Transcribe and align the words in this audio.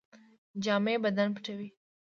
جامې 0.63 0.95
بدن 1.03 1.29
پټوي 1.35 1.69